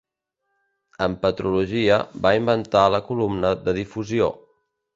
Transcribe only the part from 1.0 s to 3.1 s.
En petrologia va inventar la